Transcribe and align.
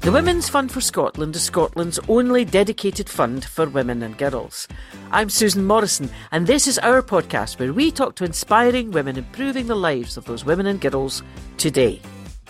The 0.00 0.10
Women's 0.10 0.48
Fund 0.48 0.72
for 0.72 0.80
Scotland 0.80 1.36
is 1.36 1.42
Scotland's 1.42 2.00
only 2.08 2.46
dedicated 2.46 3.06
fund 3.06 3.44
for 3.44 3.68
women 3.68 4.02
and 4.02 4.16
girls. 4.16 4.66
I'm 5.10 5.28
Susan 5.28 5.66
Morrison, 5.66 6.08
and 6.32 6.46
this 6.46 6.66
is 6.66 6.78
our 6.78 7.02
podcast 7.02 7.58
where 7.58 7.74
we 7.74 7.90
talk 7.90 8.14
to 8.14 8.24
inspiring 8.24 8.92
women 8.92 9.18
improving 9.18 9.66
the 9.66 9.74
lives 9.74 10.16
of 10.16 10.24
those 10.24 10.42
women 10.42 10.64
and 10.64 10.80
girls 10.80 11.22
today. 11.58 12.00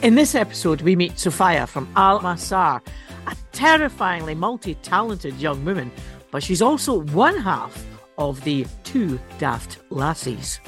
In 0.00 0.14
this 0.14 0.36
episode, 0.36 0.82
we 0.82 0.94
meet 0.94 1.18
Sofia 1.18 1.66
from 1.66 1.88
Al 1.96 2.21
Masaar, 2.21 2.80
a 3.27 3.36
terrifyingly 3.51 4.37
multi 4.37 4.77
talented 4.77 5.35
young 5.41 5.64
woman, 5.64 5.91
but 6.30 6.45
she's 6.45 6.62
also 6.62 7.01
one 7.01 7.37
half 7.37 7.85
of 8.17 8.41
the 8.45 8.64
two 8.85 9.19
daft 9.39 9.79
lassies. 9.91 10.61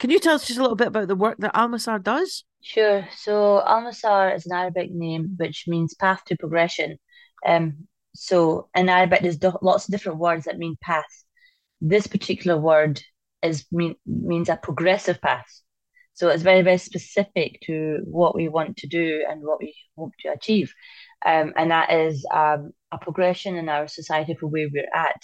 Can 0.00 0.10
you 0.10 0.18
tell 0.18 0.34
us 0.34 0.48
just 0.48 0.58
a 0.58 0.62
little 0.62 0.76
bit 0.76 0.88
about 0.88 1.06
the 1.06 1.14
work 1.14 1.38
that 1.38 1.56
Al 1.56 1.68
Masaar 1.68 2.02
does? 2.02 2.42
Sure. 2.62 3.06
So 3.16 3.62
Al 3.66 3.82
Masaar 3.82 4.34
is 4.34 4.46
an 4.46 4.52
Arabic 4.52 4.90
name 4.92 5.34
which 5.38 5.64
means 5.66 5.94
path 5.94 6.24
to 6.26 6.36
progression. 6.36 6.98
Um, 7.46 7.88
so 8.14 8.68
in 8.74 8.88
Arabic, 8.88 9.22
there's 9.22 9.38
do- 9.38 9.58
lots 9.62 9.86
of 9.86 9.92
different 9.92 10.18
words 10.18 10.44
that 10.44 10.58
mean 10.58 10.76
path. 10.82 11.04
This 11.80 12.06
particular 12.06 12.58
word 12.60 13.00
is 13.42 13.66
mean 13.72 13.94
means 14.06 14.48
a 14.48 14.56
progressive 14.56 15.20
path. 15.20 15.46
So 16.14 16.28
it's 16.28 16.42
very 16.42 16.62
very 16.62 16.78
specific 16.78 17.60
to 17.66 18.00
what 18.04 18.34
we 18.34 18.48
want 18.48 18.78
to 18.78 18.88
do 18.88 19.24
and 19.28 19.42
what 19.42 19.60
we 19.60 19.76
hope 19.96 20.12
to 20.20 20.30
achieve, 20.30 20.74
um, 21.24 21.52
and 21.56 21.70
that 21.70 21.92
is 21.92 22.26
um, 22.34 22.72
a 22.92 22.98
progression 22.98 23.56
in 23.56 23.68
our 23.68 23.88
society 23.88 24.34
for 24.34 24.48
where 24.48 24.68
we're 24.72 24.90
at, 24.94 25.22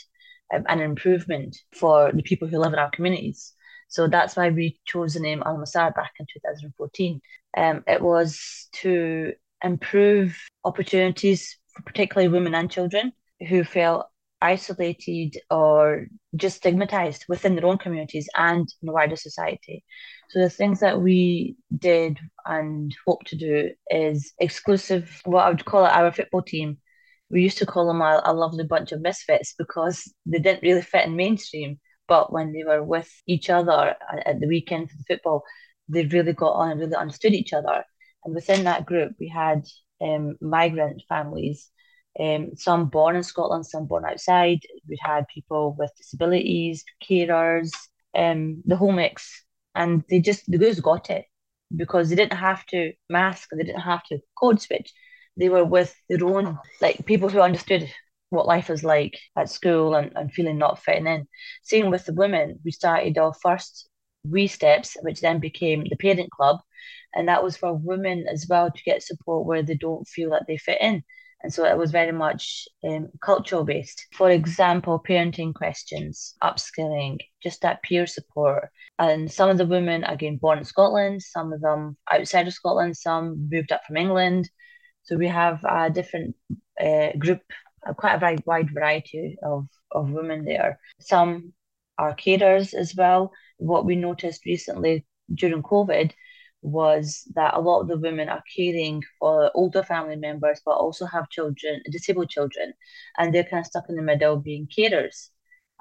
um, 0.55 0.64
an 0.69 0.80
improvement 0.80 1.56
for 1.75 2.12
the 2.12 2.23
people 2.23 2.48
who 2.48 2.59
live 2.59 2.75
in 2.75 2.78
our 2.78 2.91
communities. 2.91 3.53
So 3.95 4.09
that's 4.09 4.34
why 4.34 4.51
we 4.51 4.80
chose 4.84 5.15
the 5.15 5.21
name 5.21 5.41
Al 5.47 5.57
Masaar 5.57 5.95
back 5.95 6.15
in 6.19 6.27
2014. 6.27 7.21
Um, 7.57 7.84
it 7.87 8.03
was 8.03 8.69
to 8.83 9.34
improve 9.62 10.37
opportunities 10.65 11.57
for 11.73 11.83
particularly 11.83 12.27
women 12.27 12.56
and 12.56 12.69
children 12.69 13.12
who 13.48 13.62
felt 13.62 14.06
isolated 14.42 15.39
or 15.48 16.09
just 16.34 16.56
stigmatized 16.56 17.25
within 17.28 17.55
their 17.55 17.67
own 17.67 17.78
communities 17.78 18.28
and 18.36 18.67
in 18.83 18.86
the 18.86 18.92
wider 18.92 19.14
society. 19.14 19.84
So 20.31 20.41
the 20.41 20.51
things 20.51 20.81
that 20.81 21.01
we 21.01 21.55
did 21.79 22.19
and 22.45 22.92
hope 23.06 23.23
to 23.27 23.36
do 23.36 23.70
is 23.91 24.33
exclusive, 24.41 25.20
what 25.25 25.45
I 25.45 25.51
would 25.51 25.64
call 25.64 25.84
it 25.86 25.92
our 25.92 26.11
football 26.11 26.42
team. 26.42 26.79
We 27.31 27.42
used 27.42 27.58
to 27.58 27.67
call 27.67 27.86
them 27.86 28.03
a, 28.03 28.20
a 28.25 28.34
lovely 28.34 28.64
bunch 28.64 28.91
of 28.91 29.01
misfits 29.03 29.55
because 29.56 30.12
they 30.27 30.41
didn't 30.41 30.62
really 30.64 30.83
fit 30.83 31.06
in 31.06 31.14
mainstream. 31.14 31.79
But 32.06 32.33
when 32.33 32.52
they 32.52 32.64
were 32.64 32.83
with 32.83 33.10
each 33.27 33.50
other 33.50 33.97
at 34.27 34.41
the 34.41 34.47
weekend 34.47 34.91
for 34.91 34.97
the 34.97 35.05
football, 35.14 35.44
they 35.88 36.05
really 36.05 36.33
got 36.33 36.52
on 36.52 36.70
and 36.70 36.80
really 36.80 36.94
understood 36.94 37.33
each 37.34 37.52
other. 37.52 37.84
And 38.24 38.34
within 38.34 38.64
that 38.64 38.86
group, 38.86 39.12
we 39.19 39.28
had 39.28 39.66
um, 40.00 40.36
migrant 40.41 41.02
families, 41.08 41.70
um, 42.19 42.50
some 42.56 42.86
born 42.88 43.16
in 43.16 43.22
Scotland, 43.22 43.66
some 43.66 43.86
born 43.86 44.05
outside. 44.05 44.61
We 44.88 44.98
had 45.00 45.27
people 45.33 45.74
with 45.78 45.91
disabilities, 45.96 46.84
carers, 47.02 47.70
um, 48.14 48.62
the 48.64 48.77
whole 48.77 48.92
mix. 48.92 49.44
And 49.74 50.05
they 50.08 50.20
just, 50.20 50.50
the 50.50 50.58
girls 50.58 50.80
got 50.80 51.11
it 51.11 51.24
because 51.74 52.08
they 52.08 52.16
didn't 52.16 52.39
have 52.39 52.64
to 52.66 52.92
mask, 53.08 53.48
they 53.52 53.64
didn't 53.64 53.80
have 53.80 54.05
to 54.05 54.18
code 54.39 54.61
switch. 54.61 54.92
They 55.36 55.48
were 55.48 55.64
with 55.64 55.94
their 56.08 56.24
own, 56.24 56.58
like 56.80 57.05
people 57.06 57.28
who 57.28 57.41
understood 57.41 57.91
what 58.34 58.46
life 58.46 58.70
is 58.70 58.84
like 58.84 59.18
at 59.36 59.48
school 59.48 59.94
and, 59.94 60.12
and 60.16 60.32
feeling 60.32 60.58
not 60.58 60.82
fitting 60.82 61.06
in. 61.06 61.27
Same 61.62 61.90
with 61.90 62.04
the 62.04 62.14
women, 62.14 62.58
we 62.64 62.70
started 62.70 63.16
our 63.18 63.32
first 63.42 63.88
wee 64.24 64.46
steps, 64.46 64.96
which 65.02 65.20
then 65.20 65.38
became 65.38 65.84
the 65.88 65.96
parent 65.96 66.30
club. 66.30 66.58
And 67.14 67.28
that 67.28 67.44
was 67.44 67.56
for 67.56 67.74
women 67.74 68.27
as 68.30 68.46
well 68.48 68.70
to 68.70 68.82
get 68.84 69.02
support 69.02 69.46
where 69.46 69.62
they 69.62 69.74
don't 69.74 70.06
feel 70.08 70.30
that 70.30 70.44
they 70.46 70.56
fit 70.56 70.78
in. 70.80 71.05
And 71.42 71.52
so 71.52 71.66
it 71.66 71.77
was 71.77 71.90
very 71.90 72.10
much 72.10 72.66
um, 72.82 73.08
cultural 73.22 73.64
based. 73.64 74.06
For 74.14 74.30
example, 74.30 75.02
parenting 75.06 75.55
questions, 75.55 76.34
upskilling, 76.42 77.18
just 77.42 77.61
that 77.61 77.83
peer 77.83 78.06
support. 78.06 78.70
And 78.98 79.30
some 79.30 79.50
of 79.50 79.58
the 79.58 79.67
women, 79.67 80.05
again, 80.05 80.39
born 80.39 80.58
in 80.58 80.64
Scotland, 80.64 81.23
some 81.23 81.52
of 81.52 81.61
them 81.61 81.98
outside 82.11 82.46
of 82.46 82.55
Scotland, 82.55 82.96
some 82.96 83.48
moved 83.50 83.73
up 83.73 83.83
from 83.86 83.98
England. 83.98 84.48
So 85.02 85.17
we 85.17 85.28
have 85.28 85.62
a 85.64 85.90
different 85.90 86.34
uh, 86.80 87.11
group 87.18 87.42
quite 87.92 88.14
a 88.14 88.18
very 88.18 88.39
wide 88.46 88.70
variety 88.72 89.36
of, 89.42 89.67
of 89.92 90.11
women 90.11 90.45
there. 90.45 90.78
Some 91.00 91.52
are 91.98 92.17
carers 92.17 92.74
as 92.74 92.95
well. 92.96 93.33
What 93.58 93.84
we 93.84 93.96
noticed 93.96 94.45
recently 94.46 95.06
during 95.34 95.62
COVID 95.62 96.12
was 96.62 97.23
that 97.34 97.55
a 97.55 97.61
lot 97.61 97.80
of 97.80 97.89
the 97.89 97.98
women 97.98 98.28
are 98.30 98.42
caring 98.56 99.02
for 99.18 99.50
older 99.55 99.83
family 99.83 100.17
members, 100.17 100.61
but 100.64 100.73
also 100.73 101.05
have 101.05 101.28
children, 101.28 101.83
disabled 101.90 102.30
children, 102.30 102.73
and 103.18 103.34
they're 103.34 103.44
kind 103.44 103.61
of 103.61 103.67
stuck 103.67 103.84
in 103.89 103.96
the 103.96 104.02
middle 104.02 104.36
being 104.36 104.67
carers. 104.67 105.28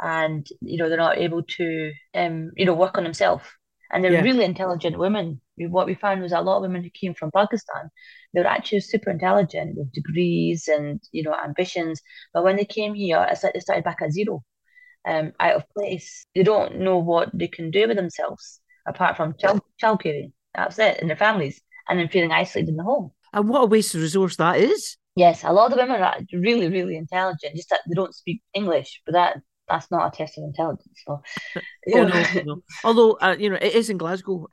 And 0.02 0.46
you 0.62 0.78
know 0.78 0.90
they're 0.90 0.98
not 0.98 1.20
able 1.20 1.44
to, 1.44 1.92
um, 2.14 2.52
you 2.58 2.66
know, 2.66 2.74
work 2.74 2.98
on 2.98 3.06
themselves. 3.06 3.46
And 3.94 4.04
they're 4.04 4.12
yeah. 4.12 4.22
really 4.22 4.44
intelligent 4.44 4.98
women. 4.98 5.40
What 5.58 5.86
we 5.86 5.94
found 5.94 6.22
was 6.22 6.32
a 6.32 6.42
lot 6.42 6.58
of 6.58 6.64
women 6.64 6.84
who 6.84 6.90
came 6.90 7.14
from 7.14 7.32
Pakistan 7.32 7.92
they 8.34 8.42
were 8.42 8.48
actually 8.48 8.80
super 8.80 9.12
intelligent 9.12 9.78
with 9.78 9.92
degrees 9.92 10.68
and 10.68 11.02
you 11.12 11.24
know 11.24 11.36
ambitions. 11.36 12.02
But 12.34 12.44
when 12.44 12.56
they 12.56 12.66
came 12.66 12.94
here 12.94 13.26
it's 13.30 13.44
like 13.44 13.54
they 13.54 13.60
started 13.60 13.84
back 13.84 14.02
at 14.02 14.12
zero 14.12 14.44
um, 15.08 15.34
out 15.40 15.56
of 15.56 15.70
place. 15.70 16.26
They 16.36 16.44
don't 16.44 16.80
know 16.80 16.98
what 16.98 17.30
they 17.34 17.48
can 17.48 17.72
do 17.72 17.88
with 17.88 17.98
themselves 17.98 18.60
apart 18.88 19.16
from 19.16 19.36
child 19.40 19.62
child 19.80 20.02
caring 20.02 20.34
that's 20.54 20.78
it 20.78 21.00
in 21.00 21.08
their 21.08 21.18
families 21.18 21.62
and 21.88 21.98
then 21.98 22.10
feeling 22.10 22.32
isolated 22.32 22.70
in 22.70 22.76
the 22.76 22.84
home. 22.84 23.12
And 23.32 23.48
what 23.50 23.64
a 23.64 23.66
waste 23.66 23.96
of 23.96 24.02
resource 24.02 24.36
that 24.38 24.58
is. 24.58 24.98
Yes 25.16 25.44
a 25.44 25.54
lot 25.54 25.72
of 25.72 25.78
the 25.78 25.84
women 25.84 26.02
are 26.02 26.18
really 26.34 26.70
really 26.70 26.98
intelligent 26.98 27.56
just 27.56 27.70
that 27.70 27.82
they 27.88 27.94
don't 27.94 28.16
speak 28.16 28.42
english 28.56 29.02
but 29.06 29.14
that 29.14 29.38
that's 29.70 29.90
not 29.92 30.14
a 30.14 30.18
test 30.18 30.38
of 30.38 30.44
intelligence. 30.44 31.02
So, 31.06 31.22
oh, 31.94 32.04
no, 32.04 32.26
no. 32.46 32.64
Although, 32.84 33.14
uh, 33.14 33.36
you 33.38 33.50
know, 33.50 33.58
it 33.62 33.74
is 33.74 33.90
in 33.90 33.98
Glasgow. 33.98 34.48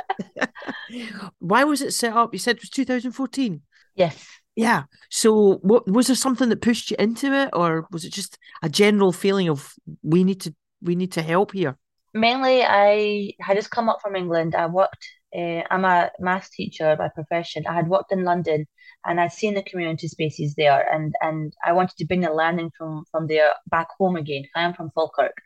Why 1.39 1.65
was 1.65 1.83
it 1.83 1.93
set 1.93 2.13
up? 2.13 2.33
You 2.33 2.39
said 2.39 2.57
it 2.57 2.63
was 2.63 2.71
2014. 2.71 3.63
Yes. 3.97 4.27
Yeah. 4.57 4.85
So, 5.11 5.59
what 5.63 5.89
was 5.89 6.09
there 6.09 6.17
something 6.17 6.49
that 6.49 6.63
pushed 6.63 6.91
you 6.91 6.97
into 6.99 7.33
it, 7.33 7.51
or 7.53 7.87
was 7.91 8.05
it 8.05 8.13
just 8.13 8.39
a 8.63 8.69
general 8.69 9.13
feeling 9.13 9.49
of 9.49 9.75
we 10.03 10.25
need 10.25 10.41
to 10.43 10.55
we 10.83 10.95
need 10.97 11.13
to 11.13 11.23
help 11.23 11.53
here? 11.53 11.77
Mainly, 12.13 12.63
I 12.65 13.33
had 13.41 13.57
just 13.57 13.71
come 13.71 13.89
up 13.89 14.01
from 14.03 14.17
England. 14.17 14.55
I 14.55 14.67
worked. 14.67 15.07
Uh, 15.37 15.63
I'm 15.71 15.85
a 15.85 16.11
maths 16.19 16.51
teacher 16.51 16.97
by 16.97 17.09
profession. 17.09 17.67
I 17.67 17.75
had 17.75 17.89
worked 17.89 18.13
in 18.13 18.25
London, 18.25 18.67
and 19.05 19.21
I'd 19.21 19.33
seen 19.33 19.55
the 19.55 19.63
community 19.63 20.09
spaces 20.09 20.55
there, 20.57 20.87
and 20.93 21.15
and 21.21 21.53
I 21.65 21.73
wanted 21.73 21.97
to 21.99 22.07
bring 22.07 22.21
the 22.23 22.33
learning 22.33 22.73
from 22.77 23.05
from 23.11 23.27
there 23.29 23.53
back 23.71 23.89
home 23.99 24.17
again. 24.17 24.45
I 24.57 24.63
am 24.63 24.75
from 24.75 24.91
Falkirk, 24.95 25.37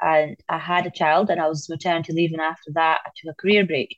and 0.00 0.36
I 0.48 0.58
had 0.58 0.86
a 0.86 0.90
child, 0.90 1.30
and 1.30 1.40
I 1.40 1.48
was 1.48 1.68
returning 1.70 2.04
to 2.04 2.12
leave, 2.12 2.32
and 2.32 2.40
after 2.40 2.72
that, 2.74 3.00
I 3.06 3.10
took 3.16 3.32
a 3.32 3.42
career 3.42 3.66
break, 3.66 3.96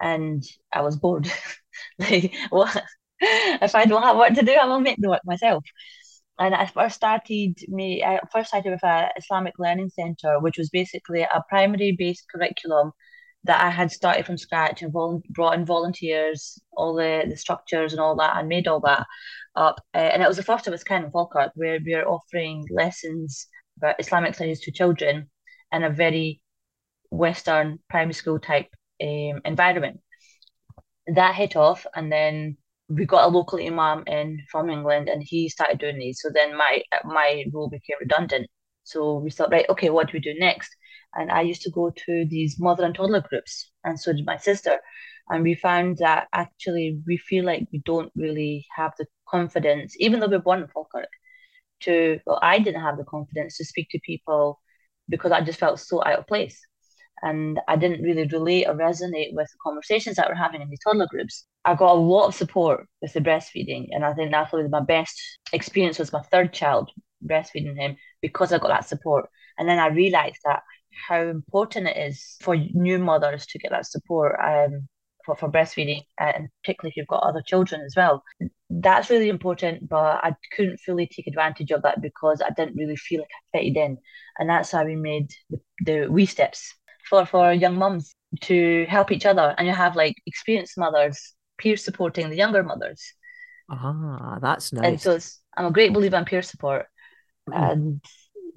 and 0.00 0.44
I 0.72 0.82
was 0.82 0.96
bored. 0.96 1.30
like 1.98 2.34
what? 2.50 2.82
if 3.20 3.74
I 3.74 3.86
don't 3.86 4.02
have 4.02 4.16
work 4.16 4.34
to 4.34 4.42
do, 4.44 4.52
I 4.52 4.66
will 4.66 4.80
make 4.80 4.98
the 5.00 5.08
work 5.10 5.22
myself. 5.24 5.64
And 6.38 6.54
I 6.54 6.66
first 6.66 6.96
started 6.96 7.58
me. 7.68 8.04
I 8.04 8.20
first 8.32 8.48
started 8.48 8.70
with 8.70 8.84
a 8.84 9.08
Islamic 9.16 9.54
Learning 9.58 9.88
Centre, 9.88 10.38
which 10.40 10.58
was 10.58 10.68
basically 10.70 11.22
a 11.22 11.42
primary-based 11.48 12.26
curriculum 12.30 12.92
that 13.46 13.62
I 13.62 13.70
had 13.70 13.90
started 13.90 14.26
from 14.26 14.38
scratch 14.38 14.82
and 14.82 14.92
vol- 14.92 15.22
brought 15.30 15.54
in 15.54 15.64
volunteers, 15.64 16.58
all 16.76 16.94
the, 16.94 17.24
the 17.28 17.36
structures 17.36 17.92
and 17.92 18.00
all 18.00 18.16
that, 18.16 18.36
and 18.36 18.48
made 18.48 18.68
all 18.68 18.80
that 18.80 19.06
up. 19.54 19.80
Uh, 19.94 19.98
and 19.98 20.22
it 20.22 20.28
was 20.28 20.36
the 20.36 20.42
first 20.42 20.66
of 20.66 20.74
its 20.74 20.84
kind 20.84 21.04
in 21.04 21.10
Falkirk, 21.10 21.52
where 21.54 21.78
we 21.84 21.94
are 21.94 22.06
offering 22.06 22.66
lessons 22.70 23.46
about 23.78 23.98
Islamic 23.98 24.34
studies 24.34 24.60
to 24.60 24.72
children 24.72 25.30
in 25.72 25.84
a 25.84 25.90
very 25.90 26.40
Western 27.10 27.78
primary 27.88 28.14
school 28.14 28.38
type 28.38 28.68
um, 29.02 29.40
environment. 29.44 30.00
That 31.06 31.34
hit 31.34 31.56
off, 31.56 31.86
and 31.94 32.10
then 32.10 32.56
we 32.88 33.06
got 33.06 33.24
a 33.24 33.28
local 33.28 33.60
imam 33.60 34.04
in 34.06 34.42
from 34.50 34.70
England, 34.70 35.08
and 35.08 35.22
he 35.22 35.48
started 35.48 35.78
doing 35.78 35.98
these. 35.98 36.20
So 36.20 36.30
then 36.32 36.56
my 36.56 36.82
my 37.04 37.44
role 37.52 37.68
became 37.68 37.96
redundant. 38.00 38.48
So 38.84 39.18
we 39.18 39.30
thought, 39.30 39.50
right, 39.50 39.68
okay, 39.68 39.90
what 39.90 40.08
do 40.08 40.12
we 40.14 40.20
do 40.20 40.34
next? 40.38 40.74
And 41.18 41.30
I 41.30 41.42
used 41.42 41.62
to 41.62 41.70
go 41.70 41.90
to 41.90 42.26
these 42.28 42.60
mother 42.60 42.84
and 42.84 42.94
toddler 42.94 43.22
groups, 43.22 43.70
and 43.84 43.98
so 43.98 44.12
did 44.12 44.26
my 44.26 44.36
sister. 44.36 44.78
And 45.28 45.42
we 45.42 45.54
found 45.54 45.98
that 45.98 46.28
actually 46.32 47.00
we 47.06 47.16
feel 47.16 47.44
like 47.44 47.66
we 47.72 47.80
don't 47.84 48.12
really 48.14 48.66
have 48.76 48.92
the 48.98 49.06
confidence, 49.28 49.96
even 49.98 50.20
though 50.20 50.28
we're 50.28 50.38
born 50.38 50.62
in 50.62 50.68
Falkirk, 50.68 51.08
to 51.82 52.20
well, 52.26 52.38
I 52.42 52.58
didn't 52.58 52.82
have 52.82 52.96
the 52.96 53.04
confidence 53.04 53.56
to 53.56 53.64
speak 53.64 53.88
to 53.90 54.00
people 54.04 54.60
because 55.08 55.32
I 55.32 55.40
just 55.40 55.58
felt 55.58 55.80
so 55.80 56.04
out 56.04 56.18
of 56.18 56.26
place 56.26 56.60
and 57.22 57.60
I 57.66 57.76
didn't 57.76 58.02
really 58.02 58.26
relate 58.26 58.66
or 58.66 58.74
resonate 58.74 59.34
with 59.34 59.48
the 59.50 59.58
conversations 59.62 60.16
that 60.16 60.28
we're 60.28 60.34
having 60.34 60.60
in 60.60 60.68
these 60.68 60.80
toddler 60.84 61.06
groups. 61.06 61.46
I 61.64 61.74
got 61.74 61.92
a 61.92 61.98
lot 61.98 62.28
of 62.28 62.34
support 62.34 62.86
with 63.00 63.12
the 63.12 63.20
breastfeeding, 63.20 63.88
and 63.90 64.04
I 64.04 64.12
think 64.14 64.30
that's 64.30 64.50
probably 64.50 64.68
my 64.68 64.80
best 64.80 65.20
experience 65.52 65.98
was 65.98 66.12
my 66.12 66.22
third 66.30 66.52
child 66.52 66.90
breastfeeding 67.24 67.76
him 67.76 67.96
because 68.20 68.52
I 68.52 68.58
got 68.58 68.68
that 68.68 68.88
support. 68.88 69.28
And 69.58 69.68
then 69.68 69.78
I 69.78 69.88
realized 69.88 70.38
that 70.44 70.62
how 71.08 71.22
important 71.22 71.88
it 71.88 71.96
is 71.96 72.36
for 72.40 72.56
new 72.56 72.98
mothers 72.98 73.46
to 73.46 73.58
get 73.58 73.70
that 73.70 73.86
support 73.86 74.36
um, 74.42 74.88
for, 75.24 75.36
for 75.36 75.50
breastfeeding, 75.50 76.02
and 76.18 76.48
particularly 76.62 76.90
if 76.90 76.96
you've 76.96 77.08
got 77.08 77.22
other 77.22 77.42
children 77.44 77.82
as 77.82 77.94
well. 77.96 78.22
That's 78.70 79.10
really 79.10 79.28
important, 79.28 79.88
but 79.88 80.24
I 80.24 80.34
couldn't 80.52 80.80
fully 80.80 81.06
take 81.06 81.26
advantage 81.26 81.70
of 81.70 81.82
that 81.82 82.00
because 82.00 82.40
I 82.40 82.50
didn't 82.50 82.76
really 82.76 82.96
feel 82.96 83.20
like 83.20 83.30
I 83.30 83.58
fitted 83.58 83.76
in. 83.76 83.98
And 84.38 84.48
that's 84.48 84.70
how 84.70 84.84
we 84.84 84.96
made 84.96 85.30
the, 85.50 85.60
the 85.84 86.06
wee 86.08 86.26
steps 86.26 86.74
for, 87.08 87.26
for 87.26 87.52
young 87.52 87.76
mums 87.76 88.14
to 88.42 88.86
help 88.88 89.12
each 89.12 89.26
other. 89.26 89.54
And 89.58 89.66
you 89.66 89.74
have 89.74 89.96
like 89.96 90.16
experienced 90.26 90.78
mothers 90.78 91.34
peer 91.58 91.76
supporting 91.76 92.30
the 92.30 92.36
younger 92.36 92.62
mothers. 92.62 93.02
Ah, 93.70 94.38
that's 94.40 94.72
nice. 94.72 94.84
And 94.84 95.00
so 95.00 95.18
I'm 95.56 95.66
a 95.66 95.72
great 95.72 95.92
believer 95.92 96.16
in 96.16 96.24
peer 96.24 96.42
support. 96.42 96.86
Mm. 97.48 97.72
And 97.72 98.04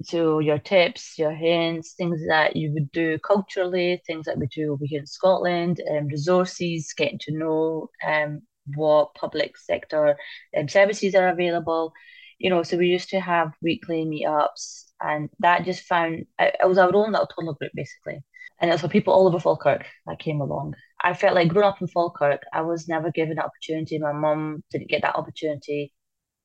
so 0.02 0.38
your 0.38 0.58
tips, 0.58 1.18
your 1.18 1.32
hints, 1.32 1.92
things 1.92 2.20
that 2.26 2.56
you 2.56 2.72
would 2.72 2.90
do 2.92 3.18
culturally, 3.18 4.00
things 4.06 4.24
that 4.26 4.38
we 4.38 4.46
do 4.46 4.72
over 4.72 4.84
here 4.84 5.00
in 5.00 5.06
Scotland, 5.06 5.80
um, 5.90 6.06
resources, 6.06 6.94
getting 6.96 7.18
to 7.20 7.32
know 7.32 7.90
um, 8.06 8.40
what 8.74 9.14
public 9.14 9.58
sector 9.58 10.16
um, 10.56 10.68
services 10.68 11.14
are 11.14 11.28
available. 11.28 11.92
You 12.38 12.48
know, 12.48 12.62
so 12.62 12.78
we 12.78 12.86
used 12.86 13.10
to 13.10 13.20
have 13.20 13.52
weekly 13.60 14.06
meetups, 14.06 14.84
and 15.00 15.28
that 15.40 15.66
just 15.66 15.82
found 15.82 16.24
it 16.38 16.56
was 16.66 16.78
our 16.78 16.94
own 16.94 17.12
little 17.12 17.26
toddler 17.26 17.52
group 17.54 17.72
basically, 17.74 18.20
and 18.58 18.70
it 18.70 18.74
was 18.74 18.80
for 18.80 18.88
people 18.88 19.12
all 19.12 19.26
over 19.26 19.38
Falkirk 19.38 19.84
that 20.06 20.18
came 20.18 20.40
along. 20.40 20.74
I 21.02 21.12
felt 21.12 21.34
like 21.34 21.48
growing 21.48 21.68
up 21.68 21.82
in 21.82 21.88
Falkirk, 21.88 22.42
I 22.54 22.62
was 22.62 22.88
never 22.88 23.10
given 23.10 23.32
an 23.32 23.44
opportunity. 23.44 23.98
My 23.98 24.12
mum 24.12 24.64
didn't 24.70 24.88
get 24.88 25.02
that 25.02 25.16
opportunity 25.16 25.92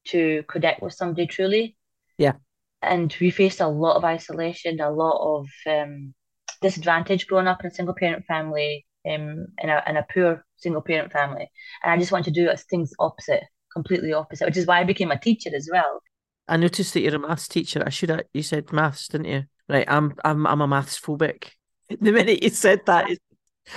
to 0.08 0.44
connect 0.50 0.81
with 0.81 0.94
somebody 0.94 1.28
truly. 1.28 1.78
Yeah 2.18 2.34
and 2.81 3.16
we 3.19 3.31
faced 3.31 3.62
a 3.62 3.68
lot 3.68 3.95
of 3.95 4.04
isolation, 4.04 4.80
a 4.80 4.92
lot 4.92 5.39
of 5.39 5.48
um, 5.68 6.13
disadvantage 6.62 7.27
growing 7.27 7.48
up 7.48 7.62
in 7.62 7.68
a 7.68 7.74
single 7.74 7.95
parent 7.95 8.25
family, 8.25 8.86
um, 9.07 9.48
in 9.60 9.69
a 9.69 9.83
in 9.88 9.98
a 9.98 10.06
poor 10.13 10.45
single 10.57 10.81
parent 10.81 11.12
family, 11.12 11.50
and 11.83 11.92
I 11.92 11.98
just 11.98 12.12
wanted 12.12 12.33
to 12.33 12.45
do 12.45 12.51
things 12.69 12.94
opposite, 13.00 13.44
completely 13.74 14.13
opposite, 14.13 14.45
which 14.45 14.57
is 14.57 14.66
why 14.66 14.80
I 14.80 14.83
became 14.83 15.12
a 15.12 15.19
teacher 15.19 15.50
as 15.56 15.69
well. 15.72 16.01
I 16.48 16.57
noticed 16.57 16.94
that 16.94 17.01
you're 17.01 17.16
a 17.16 17.19
maths 17.19 17.48
teacher. 17.48 17.83
I 17.86 17.89
should 17.89 18.10
have. 18.10 18.22
You 18.33 18.44
said 18.44 18.72
maths, 18.72 19.07
didn't 19.07 19.27
you? 19.27 19.44
Right. 19.68 19.86
I'm 19.88 20.13
I'm 20.24 20.45
I'm 20.45 20.62
a 20.62 20.68
maths 20.68 21.00
phobic. 21.00 21.51
The 22.01 22.12
minute 22.12 22.42
you 22.42 22.50
said 22.50 22.83
that, 22.88 23.07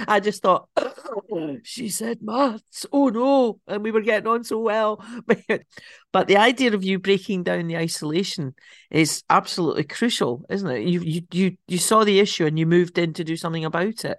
I 0.06 0.20
just 0.20 0.42
thought, 0.42 0.68
oh, 0.76 1.56
she 1.62 1.88
said 1.88 2.18
maths. 2.22 2.86
Oh 2.92 3.08
no. 3.08 3.60
And 3.66 3.82
we 3.82 3.90
were 3.90 4.00
getting 4.00 4.28
on 4.28 4.44
so 4.44 4.58
well. 4.58 5.04
but 6.12 6.28
the 6.28 6.36
idea 6.36 6.72
of 6.74 6.84
you 6.84 6.98
breaking 6.98 7.44
down 7.44 7.66
the 7.66 7.76
isolation 7.76 8.54
is 8.90 9.22
absolutely 9.30 9.84
crucial, 9.84 10.44
isn't 10.50 10.70
it? 10.70 10.82
You 10.82 11.00
you 11.00 11.22
you 11.32 11.56
you 11.66 11.78
saw 11.78 12.04
the 12.04 12.20
issue 12.20 12.46
and 12.46 12.58
you 12.58 12.66
moved 12.66 12.98
in 12.98 13.12
to 13.14 13.24
do 13.24 13.36
something 13.36 13.64
about 13.64 14.04
it. 14.04 14.18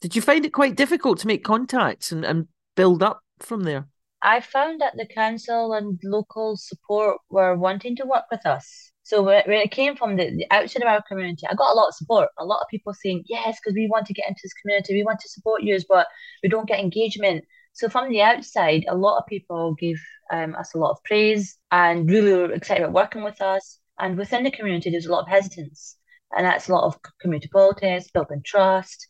Did 0.00 0.16
you 0.16 0.22
find 0.22 0.44
it 0.46 0.52
quite 0.52 0.76
difficult 0.76 1.18
to 1.20 1.26
make 1.26 1.44
contacts 1.44 2.10
and, 2.10 2.24
and 2.24 2.48
build 2.74 3.02
up 3.02 3.20
from 3.40 3.64
there? 3.64 3.86
I 4.22 4.40
found 4.40 4.80
that 4.80 4.96
the 4.96 5.06
council 5.06 5.72
and 5.72 5.98
local 6.02 6.56
support 6.56 7.18
were 7.30 7.56
wanting 7.56 7.96
to 7.96 8.06
work 8.06 8.24
with 8.30 8.44
us 8.46 8.92
so 9.02 9.22
when, 9.22 9.42
it 9.46 9.70
came 9.70 9.96
from 9.96 10.16
the, 10.16 10.30
the 10.30 10.46
outside 10.50 10.82
of 10.82 10.88
our 10.88 11.02
community, 11.02 11.46
I 11.48 11.54
got 11.54 11.72
a 11.72 11.76
lot 11.76 11.88
of 11.88 11.94
support. 11.94 12.28
A 12.38 12.44
lot 12.44 12.60
of 12.60 12.68
people 12.70 12.94
saying, 12.94 13.24
yes, 13.26 13.58
because 13.58 13.74
we 13.74 13.88
want 13.88 14.06
to 14.06 14.14
get 14.14 14.28
into 14.28 14.40
this 14.42 14.52
community, 14.54 14.94
we 14.94 15.04
want 15.04 15.20
to 15.20 15.28
support 15.28 15.62
you, 15.62 15.78
but 15.88 16.06
we 16.42 16.48
don't 16.48 16.68
get 16.68 16.80
engagement. 16.80 17.44
So 17.72 17.88
from 17.88 18.10
the 18.10 18.22
outside, 18.22 18.84
a 18.88 18.96
lot 18.96 19.18
of 19.18 19.26
people 19.26 19.74
gave 19.74 20.00
um, 20.32 20.54
us 20.54 20.74
a 20.74 20.78
lot 20.78 20.92
of 20.92 21.02
praise 21.04 21.56
and 21.70 22.08
really 22.08 22.32
were 22.32 22.52
excited 22.52 22.82
about 22.82 22.94
working 22.94 23.22
with 23.22 23.40
us. 23.40 23.78
And 23.98 24.16
within 24.16 24.44
the 24.44 24.50
community, 24.50 24.90
there's 24.90 25.06
a 25.06 25.12
lot 25.12 25.22
of 25.22 25.28
hesitance. 25.28 25.96
And 26.36 26.46
that's 26.46 26.68
a 26.68 26.72
lot 26.72 26.84
of 26.84 26.98
community 27.20 27.48
politics, 27.48 28.10
building 28.12 28.42
trust. 28.44 29.06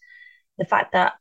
The 0.59 0.65
fact 0.65 0.93
that 0.93 1.15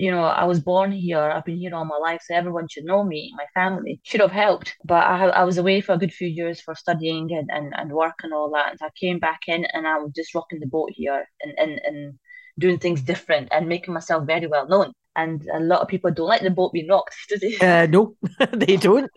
you 0.00 0.10
know, 0.10 0.24
I 0.24 0.44
was 0.44 0.60
born 0.60 0.92
here. 0.92 1.20
I've 1.20 1.44
been 1.44 1.58
here 1.58 1.74
all 1.74 1.84
my 1.84 1.98
life, 1.98 2.22
so 2.24 2.34
everyone 2.34 2.68
should 2.68 2.84
know 2.84 3.04
me. 3.04 3.34
My 3.36 3.44
family 3.52 4.00
should 4.02 4.22
have 4.22 4.30
helped, 4.30 4.74
but 4.82 5.04
I, 5.04 5.26
I 5.26 5.44
was 5.44 5.58
away 5.58 5.82
for 5.82 5.92
a 5.92 5.98
good 5.98 6.12
few 6.12 6.26
years 6.26 6.58
for 6.58 6.74
studying 6.74 7.28
and, 7.32 7.50
and, 7.52 7.74
and 7.76 7.92
work 7.92 8.14
and 8.22 8.32
all 8.32 8.50
that. 8.52 8.70
And 8.70 8.78
I 8.82 8.88
came 8.98 9.18
back 9.18 9.40
in, 9.46 9.66
and 9.66 9.86
I 9.86 9.98
was 9.98 10.12
just 10.16 10.34
rocking 10.34 10.60
the 10.60 10.66
boat 10.66 10.88
here 10.94 11.26
and, 11.42 11.52
and, 11.58 11.80
and 11.84 12.14
doing 12.58 12.78
things 12.78 13.02
different 13.02 13.48
and 13.52 13.68
making 13.68 13.92
myself 13.92 14.26
very 14.26 14.46
well 14.46 14.66
known. 14.66 14.92
And 15.16 15.46
a 15.52 15.60
lot 15.60 15.82
of 15.82 15.88
people 15.88 16.10
don't 16.10 16.28
like 16.28 16.40
the 16.40 16.50
boat 16.50 16.72
being 16.72 16.88
rocked, 16.88 17.14
do 17.28 17.36
they? 17.38 17.58
Uh, 17.58 17.86
no, 17.86 18.16
they 18.52 18.76
don't. 18.76 19.10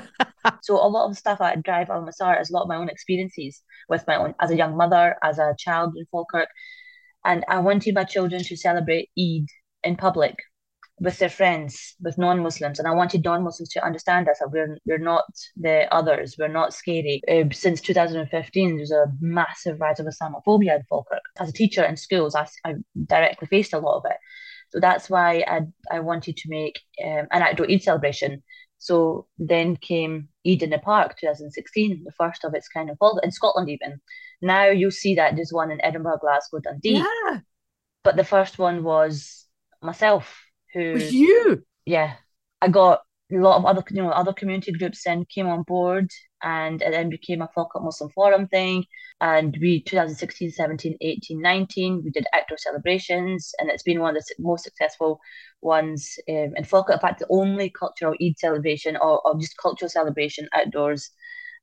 so 0.62 0.74
a 0.74 0.88
lot 0.88 1.10
of 1.10 1.18
stuff 1.18 1.42
I 1.42 1.56
drive 1.56 1.90
on 1.90 2.04
my 2.04 2.40
is 2.40 2.50
a 2.50 2.54
lot 2.54 2.62
of 2.62 2.68
my 2.68 2.76
own 2.76 2.88
experiences 2.88 3.62
with 3.90 4.06
my 4.06 4.16
own 4.16 4.34
as 4.40 4.50
a 4.50 4.56
young 4.56 4.74
mother, 4.74 5.16
as 5.22 5.38
a 5.38 5.54
child 5.58 5.92
in 5.98 6.06
Falkirk. 6.10 6.48
And 7.26 7.44
I 7.46 7.58
wanted 7.58 7.94
my 7.94 8.04
children 8.04 8.42
to 8.44 8.56
celebrate 8.56 9.10
Eid 9.18 9.46
in 9.84 9.96
public 9.96 10.36
with 11.00 11.18
their 11.18 11.30
friends, 11.30 11.94
with 12.02 12.18
non-Muslims, 12.18 12.78
and 12.78 12.86
I 12.86 12.92
wanted 12.92 13.24
non-Muslims 13.24 13.70
to 13.70 13.84
understand 13.84 14.28
us. 14.28 14.38
That 14.38 14.50
we're 14.52 14.78
we're 14.84 14.98
not 14.98 15.24
the 15.56 15.92
others. 15.92 16.36
We're 16.38 16.48
not 16.48 16.74
scary. 16.74 17.22
Uh, 17.26 17.44
since 17.52 17.80
2015, 17.80 18.76
there's 18.76 18.90
a 18.90 19.06
massive 19.20 19.80
rise 19.80 19.98
of 19.98 20.06
Islamophobia 20.06 20.76
in 20.76 20.82
Falkirk. 20.88 21.22
As 21.38 21.48
a 21.48 21.52
teacher 21.52 21.82
in 21.84 21.96
schools, 21.96 22.34
I, 22.34 22.46
I 22.64 22.74
directly 23.06 23.48
faced 23.48 23.72
a 23.72 23.78
lot 23.78 23.96
of 23.96 24.04
it. 24.04 24.16
So 24.68 24.78
that's 24.78 25.08
why 25.08 25.44
I 25.46 25.60
I 25.90 26.00
wanted 26.00 26.36
to 26.36 26.50
make 26.50 26.78
um, 27.02 27.26
an 27.30 27.42
outdoor 27.42 27.70
Eid 27.70 27.82
celebration. 27.82 28.42
So 28.76 29.26
then 29.38 29.76
came 29.76 30.28
Eid 30.46 30.62
in 30.62 30.70
the 30.70 30.78
Park 30.78 31.16
2016, 31.18 32.02
the 32.04 32.12
first 32.12 32.44
of 32.44 32.54
its 32.54 32.68
kind 32.68 32.90
of 32.90 32.98
in 33.22 33.32
Scotland 33.32 33.70
even. 33.70 34.00
Now 34.42 34.66
you'll 34.66 34.90
see 34.90 35.14
that 35.16 35.36
there's 35.36 35.52
one 35.52 35.70
in 35.70 35.84
Edinburgh, 35.84 36.18
Glasgow, 36.20 36.60
Dundee. 36.60 37.02
Yeah. 37.02 37.40
But 38.02 38.16
the 38.16 38.24
first 38.24 38.58
one 38.58 38.82
was 38.82 39.39
myself 39.82 40.50
who 40.72 40.92
was 40.92 41.12
you? 41.12 41.64
Yeah. 41.84 42.14
I 42.60 42.68
got 42.68 43.02
a 43.32 43.36
lot 43.36 43.58
of 43.58 43.64
other 43.64 43.82
you 43.90 44.02
know 44.02 44.10
other 44.10 44.32
community 44.32 44.72
groups 44.72 45.04
then 45.04 45.24
came 45.24 45.46
on 45.46 45.62
board 45.62 46.10
and 46.42 46.82
it 46.82 46.90
then 46.90 47.10
became 47.10 47.42
a 47.42 47.48
Falkirk 47.54 47.82
Muslim 47.82 48.10
Forum 48.10 48.48
thing. 48.48 48.84
And 49.20 49.56
we 49.60 49.82
2016 49.82 50.52
17 50.52 50.96
18 51.00 51.40
19 51.40 52.02
we 52.04 52.10
did 52.10 52.26
outdoor 52.32 52.58
celebrations 52.58 53.52
and 53.58 53.70
it's 53.70 53.82
been 53.82 54.00
one 54.00 54.16
of 54.16 54.24
the 54.24 54.34
most 54.38 54.64
successful 54.64 55.20
ones 55.60 56.18
um, 56.28 56.52
in 56.56 56.64
Falkirk 56.64 56.96
in 56.96 57.00
fact 57.00 57.18
the 57.20 57.26
only 57.30 57.70
cultural 57.70 58.14
Eid 58.22 58.38
celebration 58.38 58.96
or, 58.96 59.20
or 59.26 59.38
just 59.38 59.56
cultural 59.58 59.88
celebration 59.88 60.48
outdoors 60.54 61.10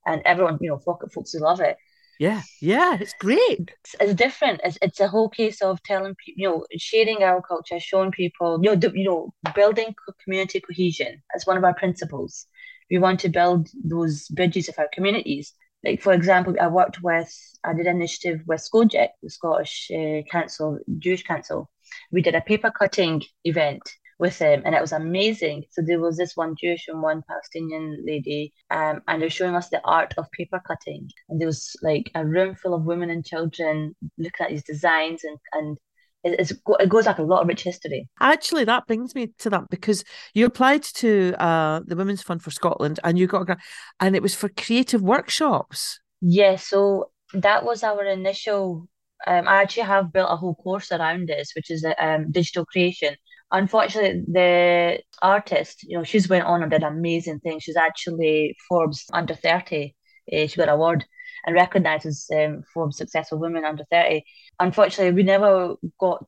and 0.06 0.22
everyone 0.26 0.58
you 0.62 0.70
know 0.70 0.78
Falkirk 0.78 1.12
folks 1.12 1.34
who 1.34 1.40
love 1.40 1.60
it 1.60 1.78
yeah, 2.20 2.42
yeah, 2.62 2.98
it's 3.00 3.14
great. 3.20 3.72
It's, 3.84 3.96
it's 4.00 4.14
different. 4.14 4.62
It's 4.64 4.78
it's 4.82 5.00
a 5.00 5.08
whole 5.08 5.30
case 5.30 5.62
of 5.62 5.82
telling 5.84 6.16
people, 6.16 6.42
you 6.42 6.50
know, 6.50 6.66
sharing 6.78 7.24
our 7.24 7.42
culture, 7.42 7.80
showing 7.80 8.12
people, 8.12 8.60
you 8.62 8.72
know, 8.72 8.76
do, 8.76 8.92
you 8.94 9.04
know, 9.04 9.34
building 9.56 9.94
community 10.24 10.60
cohesion. 10.60 11.22
That's 11.32 11.46
one 11.46 11.58
of 11.58 11.64
our 11.64 11.76
principles. 11.76 12.48
We 12.90 12.98
want 12.98 13.20
to 13.22 13.30
build 13.30 13.70
those 13.84 14.28
bridges 14.30 14.70
of 14.70 14.76
our 14.80 14.90
communities. 14.94 15.54
Like 15.84 16.02
for 16.02 16.14
example, 16.14 16.56
I 16.60 16.68
worked 16.68 17.04
with, 17.04 17.32
I 17.64 17.74
did 17.74 17.86
an 17.86 17.98
initiative 17.98 18.42
with 18.48 18.62
SCOJEC, 18.62 19.10
the 19.22 19.30
Scottish 19.30 19.92
uh, 19.92 20.24
Council, 20.32 20.80
Jewish 20.98 21.24
Council. 21.24 21.70
We 22.12 22.22
did 22.22 22.36
a 22.36 22.42
paper 22.42 22.72
cutting 22.72 23.24
event 23.44 23.84
with 24.20 24.38
him, 24.40 24.62
and 24.66 24.74
it 24.74 24.82
was 24.82 24.92
amazing. 24.92 25.64
So 25.72 25.82
there 25.86 26.00
was 26.00 26.18
this 26.18 26.36
one 26.36 26.56
Jewish 26.60 26.88
and 26.88 27.02
one 27.02 27.24
Palestinian 27.28 28.04
lady, 28.06 28.54
um, 28.70 29.02
and 29.08 29.22
they're 29.22 29.30
showing 29.30 29.56
us 29.56 29.70
the 29.70 29.82
art 29.84 30.14
of 30.18 30.32
paper 30.32 30.62
cutting. 30.66 31.10
And 31.30 31.40
there 31.40 31.48
was 31.48 31.76
like 31.82 32.12
a 32.16 32.26
room 32.26 32.56
full 32.56 32.74
of 32.74 32.84
women 32.84 33.10
and 33.10 33.26
children 33.26 33.96
looking 34.18 34.46
at 34.46 34.50
these 34.50 34.64
designs, 34.64 35.24
and 35.24 35.38
and 35.54 35.78
it's, 36.24 36.52
it 36.52 36.90
goes 36.90 37.06
like 37.06 37.20
a 37.20 37.24
lot 37.24 37.42
of 37.42 37.48
rich 37.48 37.64
history. 37.64 38.10
Actually, 38.20 38.66
that 38.66 38.88
brings 38.88 39.14
me 39.14 39.30
to 39.40 39.50
that 39.52 39.70
because 39.70 40.04
you 40.34 40.46
applied 40.46 40.84
to 40.84 41.34
uh, 41.40 41.82
the 41.86 41.96
Women's 41.96 42.24
Fund 42.24 42.42
for 42.42 42.52
Scotland, 42.52 43.00
and 43.04 43.18
you 43.18 43.28
got 43.28 43.42
a 43.42 43.46
grant, 43.46 43.62
and 44.00 44.16
it 44.16 44.24
was 44.24 44.36
for 44.36 44.50
creative 44.50 45.02
workshops. 45.02 46.00
Yeah, 46.22 46.56
so 46.56 47.12
that 47.34 47.64
was 47.64 47.84
our 47.84 48.04
initial 48.06 48.88
um, 49.26 49.48
I 49.48 49.62
actually 49.62 49.84
have 49.84 50.14
built 50.14 50.30
a 50.32 50.36
whole 50.36 50.56
course 50.56 50.92
around 50.92 51.28
this, 51.28 51.52
which 51.56 51.72
is 51.72 51.86
um, 52.00 52.32
digital 52.32 52.66
creation 52.66 53.16
unfortunately 53.52 54.24
the 54.32 55.00
artist 55.22 55.84
you 55.84 55.98
know 55.98 56.04
she's 56.04 56.30
went 56.30 56.46
on 56.46 56.62
and 56.62 56.72
did 56.72 56.84
amazing 56.84 57.40
things. 57.40 57.64
She's 57.64 57.78
actually 57.78 58.56
forbes 58.68 59.06
under 59.14 59.34
30 59.34 59.96
uh, 60.32 60.48
she 60.48 60.58
got 60.58 60.68
an 60.68 60.76
award 60.76 61.06
and 61.46 61.56
recognized 61.56 62.06
as 62.06 62.28
um, 62.36 62.64
forbes 62.74 62.98
successful 62.98 63.40
women 63.40 63.64
under 63.64 63.86
30 63.92 64.24
unfortunately 64.60 65.14
we 65.14 65.24
never 65.24 65.76
got 66.00 66.26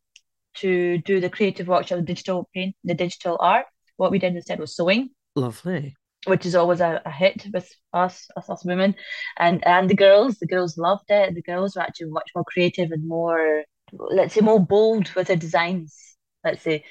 to 0.55 0.97
do 0.99 1.19
the 1.19 1.29
creative 1.29 1.67
workshop 1.67 1.99
the 1.99 2.05
digital 2.05 2.49
paint 2.53 2.75
the 2.83 2.93
digital 2.93 3.37
art. 3.39 3.65
What 3.97 4.11
we 4.11 4.19
did 4.19 4.35
instead 4.35 4.59
was 4.59 4.75
sewing. 4.75 5.09
Lovely. 5.35 5.95
Which 6.25 6.45
is 6.45 6.55
always 6.55 6.79
a, 6.79 7.01
a 7.05 7.11
hit 7.11 7.47
with 7.53 7.69
us, 7.93 8.27
us 8.37 8.49
us 8.49 8.65
women. 8.65 8.95
And 9.37 9.65
and 9.67 9.89
the 9.89 9.95
girls 9.95 10.37
the 10.37 10.47
girls 10.47 10.77
loved 10.77 11.09
it. 11.09 11.35
The 11.35 11.41
girls 11.41 11.75
were 11.75 11.81
actually 11.81 12.11
much 12.11 12.29
more 12.33 12.45
creative 12.45 12.91
and 12.91 13.05
more 13.07 13.63
let's 13.91 14.35
say 14.35 14.41
more 14.41 14.59
bold 14.59 15.11
with 15.15 15.27
their 15.27 15.35
designs 15.35 16.15
let's 16.43 16.61
say 16.61 16.83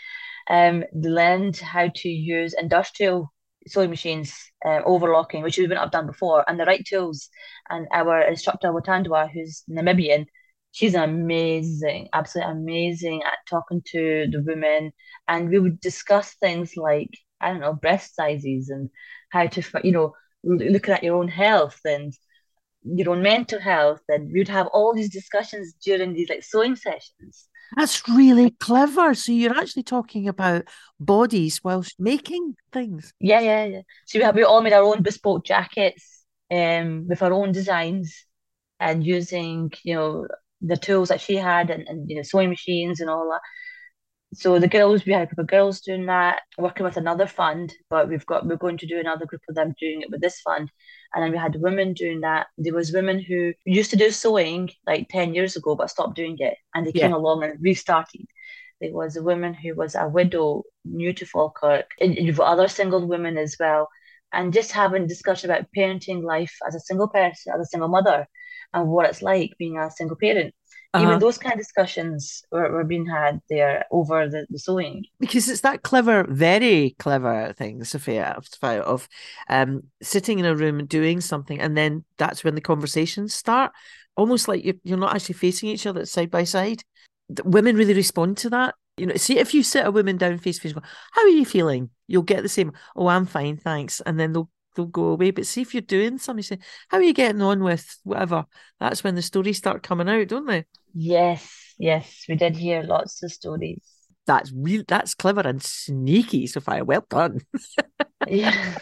um, 0.49 0.85
learned 0.93 1.57
how 1.59 1.89
to 1.95 2.09
use 2.09 2.55
industrial 2.55 3.33
sewing 3.67 3.91
machines, 3.91 4.35
um, 4.65 4.83
overlocking, 4.87 5.43
which 5.43 5.59
we 5.59 5.65
wouldn't 5.65 5.81
have 5.81 5.91
done 5.91 6.07
before, 6.07 6.45
and 6.49 6.59
the 6.59 6.65
right 6.65 6.85
tools. 6.85 7.29
And 7.69 7.87
our 7.93 8.23
instructor, 8.23 8.73
Watandwa, 8.73 9.31
who's 9.31 9.63
Namibian, 9.71 10.27
she's 10.73 10.95
amazing, 10.95 12.09
absolutely 12.13 12.53
amazing 12.53 13.23
at 13.25 13.39
talking 13.49 13.83
to 13.93 14.27
the 14.31 14.43
women. 14.43 14.93
And 15.27 15.51
we 15.51 15.59
would 15.59 15.81
discuss 15.81 16.35
things 16.35 16.77
like, 16.77 17.11
I 17.41 17.51
don't 17.51 17.61
know, 17.61 17.75
breast 17.75 18.15
sizes 18.15 18.71
and 18.71 18.91
how 19.31 19.47
to, 19.47 19.63
you 19.85 19.93
know, 19.93 20.15
looking 20.43 20.95
at 20.95 21.03
your 21.03 21.17
own 21.17 21.29
health 21.29 21.81
and 21.85 22.13
your 22.83 23.11
own 23.11 23.23
mental 23.23 23.61
health. 23.61 24.01
And 24.09 24.33
we'd 24.33 24.49
have 24.49 24.69
all 24.69 24.95
these 24.95 25.11
discussions 25.13 25.75
during 25.85 26.15
these 26.15 26.31
like 26.31 26.43
sewing 26.43 26.77
sessions. 26.77 27.49
That's 27.77 28.09
really 28.09 28.51
clever. 28.53 29.15
So 29.15 29.33
you're 29.33 29.57
actually 29.59 29.83
talking 29.83 30.29
about 30.29 30.69
bodies 30.99 31.61
whilst 31.63 31.99
making 31.99 32.57
things. 32.73 33.13
Yeah, 33.21 33.41
yeah, 33.41 33.65
yeah. 33.65 33.81
So 34.07 34.19
we 34.19 34.25
have 34.25 34.35
we 34.35 34.45
all 34.45 34.61
made 34.63 34.73
our 34.73 34.83
own 34.83 35.03
bespoke 35.03 35.45
jackets 35.45 36.25
um 36.51 37.07
with 37.09 37.23
our 37.23 37.33
own 37.33 37.53
designs 37.53 38.25
and 38.81 39.05
using, 39.05 39.71
you 39.85 39.95
know, 39.95 40.27
the 40.61 40.77
tools 40.77 41.09
that 41.09 41.21
she 41.21 41.37
had 41.37 41.71
and, 41.71 41.87
and 41.89 42.09
you 42.09 42.17
know 42.17 42.23
sewing 42.23 42.49
machines 42.51 43.01
and 43.01 43.11
all 43.11 43.29
that. 43.31 43.41
So 44.35 44.59
the 44.59 44.69
girls, 44.69 45.07
we 45.07 45.13
had 45.13 45.23
a 45.23 45.27
group 45.27 45.39
of 45.39 45.47
girls 45.47 45.81
doing 45.81 46.07
that, 46.07 46.41
working 46.59 46.85
with 46.85 46.99
another 46.99 47.27
fund, 47.27 47.73
but 47.89 48.09
we've 48.09 48.27
got 48.27 48.47
we're 48.47 48.57
going 48.57 48.77
to 48.79 48.87
do 48.87 48.99
another 48.99 49.25
group 49.25 49.41
of 49.49 49.55
them 49.55 49.75
doing 49.81 50.03
it 50.03 50.11
with 50.11 50.21
this 50.21 50.41
fund. 50.41 50.71
And 51.15 51.25
then 51.25 51.33
we 51.33 51.39
had 51.39 51.57
women 51.61 51.95
doing 51.95 52.21
that. 52.21 52.49
There 52.59 52.75
was 52.75 52.93
women 52.93 53.21
who 53.21 53.55
used 53.65 53.91
to 53.91 53.97
do 53.97 54.11
sewing 54.11 54.71
like 54.87 55.09
10 55.09 55.35
years 55.35 55.57
ago 55.57 55.75
but 55.75 55.89
stopped 55.89 56.15
doing 56.15 56.37
it 56.39 56.55
and 56.75 56.87
they 56.87 56.93
yeah. 56.95 57.07
came 57.07 57.15
along 57.15 57.43
and 57.43 57.59
restarted. 57.61 58.27
There 58.83 58.93
was 58.93 59.17
a 59.17 59.23
woman 59.23 59.55
who 59.55 59.75
was 59.75 59.95
a 59.95 60.07
widow, 60.07 60.65
new 60.85 61.15
to 61.15 61.25
Falkirk. 61.25 61.91
And 61.99 62.15
you've 62.15 62.37
got 62.37 62.53
other 62.53 62.69
single 62.69 63.07
women 63.09 63.39
as 63.39 63.57
well. 63.59 63.89
And 64.33 64.53
just 64.53 64.73
having 64.73 65.07
discussion 65.07 65.51
about 65.51 65.69
parenting 65.75 66.23
life 66.23 66.55
as 66.67 66.75
a 66.75 66.81
single 66.81 67.09
person, 67.09 67.55
as 67.55 67.61
a 67.63 67.67
single 67.67 67.89
mother, 67.89 68.27
and 68.75 68.89
what 68.89 69.09
it's 69.09 69.23
like 69.23 69.53
being 69.59 69.79
a 69.79 69.91
single 69.91 70.19
parent. 70.21 70.55
Uh-huh. 70.95 71.07
Even 71.07 71.19
those 71.19 71.37
kind 71.37 71.53
of 71.53 71.59
discussions 71.59 72.43
were, 72.51 72.73
were 72.73 72.85
being 72.85 73.05
had 73.05 73.43
there 73.51 73.85
over 73.91 74.27
the, 74.27 74.47
the 74.49 74.59
sewing. 74.59 75.05
Because 75.21 75.47
it's 75.49 75.61
that 75.61 75.83
clever, 75.83 76.25
very 76.25 76.97
clever 76.99 77.53
thing, 77.53 77.85
Sofia, 77.85 78.39
of 78.63 79.09
um, 79.51 79.83
sitting 80.01 80.39
in 80.39 80.47
a 80.47 80.57
room 80.57 80.79
and 80.79 80.89
doing 80.89 81.21
something, 81.21 81.61
and 81.61 81.77
then 81.77 82.05
that's 82.17 82.43
when 82.43 82.55
the 82.55 82.63
conversations 82.63 83.35
start. 83.35 83.73
Almost 84.17 84.49
like 84.49 84.65
you're, 84.65 84.77
you're 84.83 84.99
not 84.99 85.15
actually 85.15 85.35
facing 85.35 85.69
each 85.69 85.87
other 85.87 86.07
side 86.07 86.31
by 86.31 86.45
side. 86.45 86.83
Women 87.45 87.77
really 87.77 87.95
respond 87.95 88.39
to 88.39 88.51
that. 88.51 88.75
You 88.97 89.07
know, 89.07 89.15
see 89.17 89.39
if 89.39 89.53
you 89.53 89.63
sit 89.63 89.87
a 89.87 89.93
woman 89.93 90.17
down 90.17 90.39
face 90.39 90.57
to 90.57 90.63
face, 90.63 90.73
go, 90.73 90.83
"How 91.13 91.23
are 91.23 91.29
you 91.29 91.45
feeling?" 91.45 91.91
You'll 92.07 92.23
get 92.23 92.43
the 92.43 92.49
same. 92.49 92.73
Oh, 92.97 93.07
I'm 93.09 93.27
fine, 93.27 93.59
thanks, 93.59 94.01
and 94.01 94.19
then 94.19 94.33
they'll 94.33 94.51
they'll 94.79 94.87
go 94.87 95.09
away. 95.09 95.33
But 95.33 95.47
see 95.47 95.63
if 95.63 95.75
you're 95.75 95.81
doing 95.83 96.19
something, 96.19 96.43
say, 96.43 96.59
how 96.89 96.99
are 96.99 97.03
you 97.03 97.13
getting 97.13 97.43
on 97.43 97.63
with 97.63 97.99
whatever? 98.05 98.47
That's 98.79 99.03
when 99.03 99.17
the 99.17 99.23
stories 99.23 99.59
start 99.59 99.83
coming 99.83 100.09
out, 100.09 100.29
don't 100.29 100.47
they? 100.47 100.65
Yes, 100.95 101.75
yes, 101.79 102.25
we 102.29 102.37
did 102.37 102.57
hear 102.57 102.83
lots 102.83 103.23
of 103.23 103.33
stories. 103.33 103.83
That's 104.27 104.53
real. 104.55 104.85
That's 104.87 105.15
clever 105.15 105.41
and 105.41 105.63
sneaky, 105.63 106.47
Sofia. 106.47 106.85
Well 106.85 107.05
done. 107.09 107.41
yeah 108.27 108.79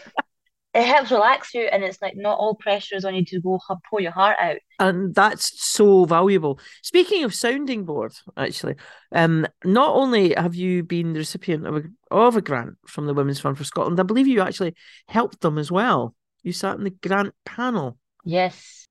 it 0.77 0.85
helps 0.85 1.11
relax 1.11 1.53
you 1.53 1.63
and 1.63 1.83
it's 1.83 2.01
like 2.01 2.15
not 2.15 2.37
all 2.37 2.55
pressure 2.55 2.95
is 2.95 3.03
on 3.03 3.15
you 3.15 3.25
to 3.25 3.41
go 3.41 3.59
pour 3.89 3.99
your 3.99 4.11
heart 4.11 4.37
out. 4.39 4.57
And 4.79 5.13
that's 5.13 5.61
so 5.63 6.05
valuable. 6.05 6.59
Speaking 6.83 7.23
of 7.23 7.33
sounding 7.33 7.83
board 7.85 8.13
actually 8.35 8.75
um 9.13 9.47
not 9.63 9.95
only 9.95 10.33
have 10.35 10.55
you 10.55 10.83
been 10.83 11.13
the 11.13 11.19
recipient 11.19 11.65
of 11.65 11.77
a, 11.77 11.83
of 12.11 12.35
a 12.35 12.41
grant 12.41 12.75
from 12.85 13.05
the 13.05 13.13
women's 13.13 13.39
fund 13.39 13.57
for 13.57 13.63
scotland 13.63 13.99
i 13.99 14.03
believe 14.03 14.27
you 14.27 14.41
actually 14.41 14.75
helped 15.07 15.41
them 15.41 15.57
as 15.57 15.71
well. 15.71 16.15
You 16.43 16.53
sat 16.53 16.77
in 16.77 16.83
the 16.83 16.91
grant 16.91 17.33
panel. 17.45 17.97
Yes. 18.23 18.87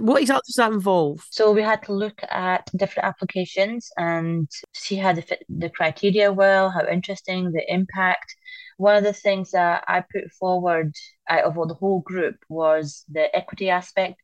What 0.00 0.22
exactly 0.22 0.42
does 0.46 0.54
that 0.56 0.72
involve? 0.72 1.26
So 1.30 1.52
we 1.52 1.62
had 1.62 1.82
to 1.84 1.92
look 1.92 2.20
at 2.30 2.68
different 2.76 3.08
applications 3.08 3.90
and 3.96 4.48
see 4.74 4.96
how 4.96 5.12
they 5.12 5.20
fit 5.20 5.44
the 5.48 5.68
criteria 5.68 6.32
well 6.32 6.70
how 6.70 6.86
interesting 6.86 7.52
the 7.52 7.64
impact 7.72 8.34
one 8.80 8.96
of 8.96 9.04
the 9.04 9.12
things 9.12 9.50
that 9.50 9.84
I 9.86 10.00
put 10.00 10.32
forward 10.32 10.94
out 11.28 11.44
of 11.44 11.54
the 11.68 11.74
whole 11.74 12.00
group 12.00 12.36
was 12.48 13.04
the 13.10 13.34
equity 13.36 13.68
aspect. 13.68 14.14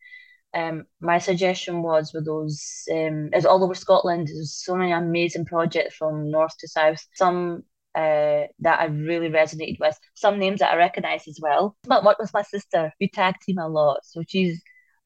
Um, 0.55 0.87
my 0.99 1.19
suggestion 1.19 1.83
was 1.83 2.15
with 2.15 2.25
those, 2.25 2.85
um, 2.91 3.29
it's 3.35 3.45
all 3.45 3.63
over 3.63 3.75
Scotland. 3.75 4.29
There's 4.29 4.55
so 4.55 4.75
many 4.75 4.93
amazing 4.93 5.45
projects 5.45 5.97
from 5.97 6.31
north 6.31 6.57
to 6.61 6.69
south. 6.69 7.05
Some 7.13 7.65
uh, 7.95 8.49
that 8.61 8.81
I 8.81 8.87
really 8.87 9.29
resonated 9.29 9.79
with. 9.79 9.99
Some 10.15 10.39
names 10.39 10.61
that 10.61 10.73
I 10.73 10.77
recognise 10.77 11.29
as 11.29 11.39
well. 11.41 11.77
But 11.83 12.05
work 12.05 12.19
with 12.19 12.33
my 12.33 12.43
sister. 12.43 12.93
We 12.99 13.11
tag 13.11 13.35
team 13.43 13.59
a 13.59 13.69
lot, 13.69 13.99
so 14.05 14.23
she's 14.27 14.63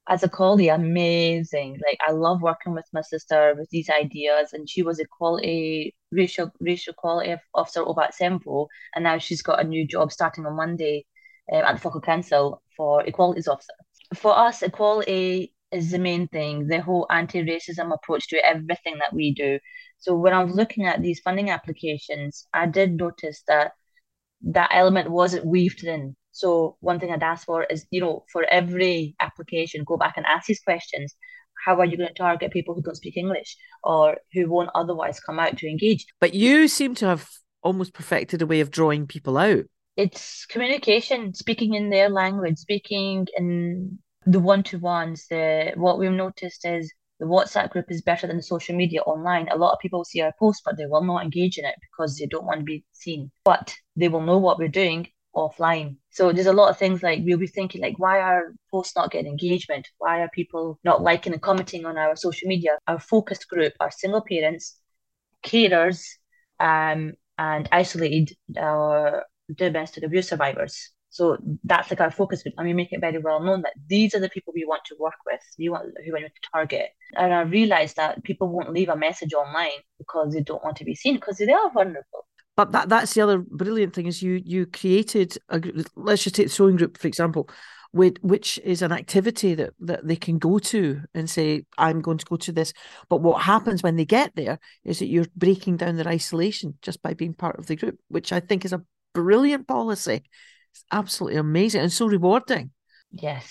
as 0.08 0.22
a 0.22 0.28
colleague, 0.28 0.68
amazing. 0.68 1.72
Like 1.84 1.98
I 2.06 2.12
love 2.12 2.40
working 2.40 2.72
with 2.72 2.86
my 2.92 3.02
sister 3.02 3.56
with 3.58 3.68
these 3.70 3.90
ideas, 3.90 4.52
and 4.52 4.70
she 4.70 4.82
was 4.82 5.00
a 5.00 5.06
quality 5.06 5.96
racial 6.12 6.50
racial 6.60 6.94
quality 6.94 7.34
officer 7.54 7.82
over 7.82 8.02
at 8.02 8.14
CEMVO, 8.14 8.66
and 8.94 9.04
now 9.04 9.18
she's 9.18 9.42
got 9.42 9.60
a 9.60 9.64
new 9.64 9.86
job 9.86 10.12
starting 10.12 10.46
on 10.46 10.56
Monday 10.56 11.06
um, 11.52 11.62
at 11.62 11.74
the 11.74 11.80
Falkirk 11.80 12.04
Council 12.04 12.62
for 12.76 13.04
equalities 13.04 13.48
officer. 13.48 13.74
For 14.14 14.36
us, 14.36 14.62
equality 14.62 15.54
is 15.72 15.90
the 15.90 15.98
main 15.98 16.26
thing. 16.28 16.66
The 16.66 16.80
whole 16.80 17.06
anti-racism 17.10 17.92
approach 17.92 18.28
to 18.28 18.44
everything 18.44 18.98
that 18.98 19.12
we 19.12 19.32
do. 19.32 19.58
So 19.98 20.16
when 20.16 20.32
I 20.32 20.42
was 20.42 20.54
looking 20.54 20.86
at 20.86 21.02
these 21.02 21.20
funding 21.20 21.50
applications, 21.50 22.46
I 22.52 22.66
did 22.66 22.96
notice 22.96 23.42
that 23.46 23.72
that 24.42 24.70
element 24.72 25.10
wasn't 25.10 25.46
weaved 25.46 25.84
in. 25.84 26.16
So 26.32 26.76
one 26.80 26.98
thing 26.98 27.12
I'd 27.12 27.22
ask 27.22 27.44
for 27.44 27.64
is, 27.64 27.86
you 27.90 28.00
know, 28.00 28.24
for 28.32 28.44
every 28.50 29.14
application, 29.20 29.84
go 29.84 29.96
back 29.96 30.14
and 30.16 30.26
ask 30.26 30.46
these 30.46 30.60
questions. 30.60 31.14
How 31.64 31.78
are 31.78 31.84
you 31.84 31.96
going 31.96 32.08
to 32.08 32.14
target 32.14 32.52
people 32.52 32.74
who 32.74 32.82
don't 32.82 32.96
speak 32.96 33.16
English 33.16 33.56
or 33.82 34.18
who 34.32 34.48
won't 34.48 34.70
otherwise 34.74 35.20
come 35.20 35.38
out 35.38 35.58
to 35.58 35.68
engage? 35.68 36.06
But 36.20 36.34
you 36.34 36.68
seem 36.68 36.94
to 36.96 37.06
have 37.06 37.28
almost 37.62 37.92
perfected 37.92 38.42
a 38.42 38.46
way 38.46 38.60
of 38.60 38.70
drawing 38.70 39.06
people 39.06 39.36
out. 39.36 39.64
It's 39.96 40.46
communication, 40.46 41.34
speaking 41.34 41.74
in 41.74 41.90
their 41.90 42.08
language, 42.08 42.58
speaking 42.58 43.26
in 43.36 43.98
the 44.24 44.40
one 44.40 44.62
to 44.64 44.78
ones. 44.78 45.26
The 45.28 45.72
what 45.74 45.98
we've 45.98 46.10
noticed 46.10 46.64
is 46.64 46.92
the 47.18 47.26
WhatsApp 47.26 47.70
group 47.70 47.86
is 47.90 48.00
better 48.00 48.26
than 48.26 48.38
the 48.38 48.42
social 48.42 48.74
media 48.74 49.02
online. 49.02 49.48
A 49.48 49.56
lot 49.56 49.72
of 49.72 49.78
people 49.80 50.04
see 50.04 50.22
our 50.22 50.32
post, 50.38 50.62
but 50.64 50.78
they 50.78 50.86
will 50.86 51.04
not 51.04 51.22
engage 51.22 51.58
in 51.58 51.66
it 51.66 51.74
because 51.82 52.16
they 52.16 52.26
don't 52.26 52.46
want 52.46 52.60
to 52.60 52.64
be 52.64 52.84
seen. 52.92 53.30
But 53.44 53.74
they 53.96 54.08
will 54.08 54.22
know 54.22 54.38
what 54.38 54.58
we're 54.58 54.68
doing 54.68 55.08
offline. 55.34 55.96
So 56.10 56.32
there's 56.32 56.46
a 56.46 56.52
lot 56.52 56.70
of 56.70 56.78
things 56.78 57.02
like 57.02 57.20
we'll 57.22 57.38
be 57.38 57.46
thinking 57.46 57.80
like 57.80 57.98
why 57.98 58.20
are 58.20 58.54
posts 58.70 58.96
not 58.96 59.10
getting 59.10 59.30
engagement? 59.30 59.88
Why 59.98 60.20
are 60.20 60.28
people 60.28 60.78
not 60.84 61.02
liking 61.02 61.32
and 61.32 61.42
commenting 61.42 61.86
on 61.86 61.96
our 61.96 62.16
social 62.16 62.48
media? 62.48 62.78
Our 62.88 62.98
focused 62.98 63.48
group 63.48 63.72
are 63.80 63.90
single 63.90 64.24
parents, 64.28 64.78
carers, 65.44 66.04
um, 66.58 67.14
and 67.38 67.68
isolated 67.72 68.36
or 68.56 69.24
domestic 69.54 70.04
abuse 70.04 70.28
survivors. 70.28 70.90
So 71.10 71.38
that's 71.64 71.90
like 71.90 72.00
our 72.00 72.10
focus 72.12 72.44
group, 72.44 72.54
and 72.56 72.66
we 72.66 72.72
make 72.72 72.92
it 72.92 73.00
very 73.00 73.18
well 73.18 73.40
known 73.42 73.62
that 73.62 73.72
these 73.88 74.14
are 74.14 74.20
the 74.20 74.28
people 74.28 74.52
we 74.54 74.64
want 74.64 74.82
to 74.86 74.96
work 74.98 75.16
with, 75.26 75.40
we 75.58 75.68
want 75.68 75.86
who 76.04 76.12
we 76.12 76.22
want 76.22 76.26
to 76.26 76.50
target. 76.52 76.90
And 77.16 77.34
I 77.34 77.40
realized 77.42 77.96
that 77.96 78.22
people 78.22 78.48
won't 78.48 78.72
leave 78.72 78.88
a 78.88 78.96
message 78.96 79.34
online 79.34 79.80
because 79.98 80.32
they 80.32 80.40
don't 80.40 80.62
want 80.62 80.76
to 80.76 80.84
be 80.84 80.94
seen 80.94 81.16
because 81.16 81.38
they 81.38 81.52
are 81.52 81.70
vulnerable. 81.72 82.26
But 82.60 82.72
that 82.72 82.90
that's 82.90 83.14
the 83.14 83.22
other 83.22 83.38
brilliant 83.38 83.94
thing 83.94 84.04
is 84.04 84.20
you 84.20 84.42
you 84.44 84.66
created 84.66 85.38
a 85.48 85.62
let's 85.96 86.24
just 86.24 86.36
take 86.36 86.48
the 86.48 86.52
sewing 86.52 86.76
group 86.76 86.98
for 86.98 87.08
example, 87.08 87.48
with 87.94 88.18
which 88.20 88.58
is 88.62 88.82
an 88.82 88.92
activity 88.92 89.54
that 89.54 89.70
that 89.80 90.06
they 90.06 90.16
can 90.16 90.38
go 90.38 90.58
to 90.58 91.00
and 91.14 91.30
say 91.30 91.64
I'm 91.78 92.02
going 92.02 92.18
to 92.18 92.26
go 92.26 92.36
to 92.36 92.52
this. 92.52 92.74
But 93.08 93.22
what 93.22 93.40
happens 93.40 93.82
when 93.82 93.96
they 93.96 94.04
get 94.04 94.36
there 94.36 94.58
is 94.84 94.98
that 94.98 95.06
you're 95.06 95.24
breaking 95.34 95.78
down 95.78 95.96
their 95.96 96.06
isolation 96.06 96.76
just 96.82 97.00
by 97.00 97.14
being 97.14 97.32
part 97.32 97.58
of 97.58 97.66
the 97.66 97.76
group, 97.76 97.98
which 98.08 98.30
I 98.30 98.40
think 98.40 98.66
is 98.66 98.74
a 98.74 98.84
brilliant 99.14 99.66
policy. 99.66 100.22
It's 100.74 100.84
absolutely 100.92 101.38
amazing 101.38 101.80
and 101.80 101.90
so 101.90 102.08
rewarding. 102.08 102.72
Yes. 103.10 103.50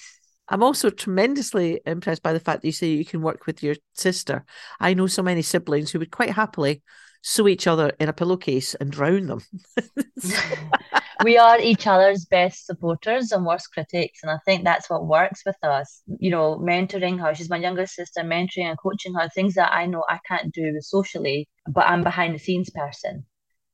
I'm 0.50 0.62
also 0.62 0.92
tremendously 0.92 1.82
impressed 1.84 2.22
by 2.22 2.34
the 2.34 2.39
fact 2.39 2.62
that 2.62 2.68
you 2.68 2.74
say 2.74 2.89
you 2.89 3.06
can 3.06 3.24
work 3.24 3.48
with 3.48 3.63
your 3.63 3.75
sister. 3.94 4.46
I 4.80 4.94
know 4.94 5.08
so 5.08 5.24
many 5.24 5.42
siblings 5.42 5.89
who 5.89 5.98
would 5.98 6.12
quite 6.12 6.30
happily 6.30 6.84
sew 7.22 7.48
each 7.48 7.68
other 7.68 7.92
in 8.00 8.10
a 8.10 8.14
pillowcase 8.14 8.76
and 8.76 8.92
drown 8.92 9.28
them. 9.28 9.42
we 11.24 11.38
are 11.38 11.60
each 11.60 11.86
other's 11.86 12.26
best 12.26 12.66
supporters 12.66 13.32
and 13.32 13.46
worst 13.46 13.72
critics. 13.74 14.20
And 14.24 14.32
I 14.32 14.38
think 14.46 14.64
that's 14.64 14.90
what 14.90 15.08
works 15.08 15.42
with 15.46 15.58
us. 15.64 16.02
You 16.20 16.32
know, 16.32 16.58
mentoring 16.58 17.20
her, 17.20 17.36
she's 17.36 17.50
my 17.50 17.58
younger 17.58 17.86
sister, 17.86 18.22
mentoring 18.22 18.70
and 18.70 18.80
coaching 18.80 19.14
her, 19.16 19.30
things 19.30 19.56
that 19.56 19.74
I 19.74 19.86
know 19.86 20.04
I 20.08 20.20
can't 20.28 20.54
do 20.54 20.78
socially, 20.82 21.50
but 21.68 21.88
I'm 21.88 22.04
behind 22.04 22.36
the 22.36 22.40
scenes 22.40 22.70
person. 22.70 23.26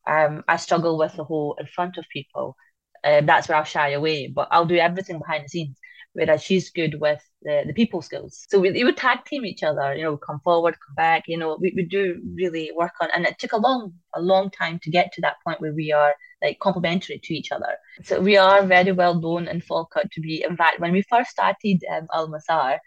Um, 0.08 0.44
I 0.48 0.58
struggle 0.58 0.98
with 0.98 1.16
the 1.16 1.24
whole 1.24 1.56
in 1.60 1.68
front 1.68 1.98
of 1.98 2.06
people. 2.12 2.56
Um, 3.04 3.26
that's 3.26 3.48
where 3.48 3.58
I'll 3.58 3.64
shy 3.64 3.92
away, 3.92 4.28
but 4.28 4.48
I'll 4.52 4.66
do 4.66 4.78
everything 4.78 5.20
behind 5.20 5.46
the 5.46 5.50
scenes 5.50 5.78
whereas 6.16 6.42
she's 6.42 6.72
good 6.72 7.00
with 7.00 7.22
the, 7.44 7.64
the 7.68 7.74
people 7.74 8.02
skills. 8.02 8.46
So 8.50 8.60
we, 8.60 8.72
we 8.72 8.84
would 8.84 8.98
tag 8.98 9.26
team 9.26 9.46
each 9.46 9.64
other, 9.64 9.94
you 9.96 10.04
know, 10.04 10.18
come 10.18 10.40
forward, 10.40 10.74
come 10.86 10.96
back, 10.96 11.24
you 11.28 11.38
know, 11.38 11.58
we, 11.62 11.74
we 11.76 11.86
do 11.86 12.20
really 12.34 12.72
work 12.76 12.94
on, 13.02 13.10
and 13.14 13.26
it 13.26 13.38
took 13.38 13.52
a 13.52 13.58
long, 13.58 13.94
a 14.16 14.22
long 14.22 14.50
time 14.50 14.80
to 14.84 14.90
get 14.90 15.12
to 15.14 15.22
that 15.22 15.36
point 15.44 15.62
where 15.62 15.74
we 15.74 15.92
are 15.92 16.16
like 16.42 16.58
complementary 16.60 17.20
to 17.24 17.34
each 17.34 17.52
other. 17.52 17.78
So 18.04 18.20
we 18.20 18.38
are 18.38 18.66
very 18.66 18.92
well 18.92 19.20
known 19.20 19.48
in 19.48 19.62
Falkirk 19.62 20.08
to 20.14 20.22
be, 20.22 20.44
in 20.44 20.58
fact, 20.58 20.80
when 20.80 20.94
we 20.94 21.04
first 21.04 21.32
started 21.32 21.84
um, 21.94 22.08
Al 22.14 22.30
Masaar, 22.30 22.80